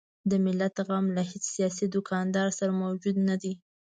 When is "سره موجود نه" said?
2.59-3.35